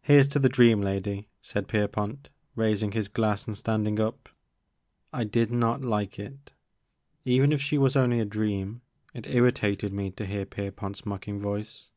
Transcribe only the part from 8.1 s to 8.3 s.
a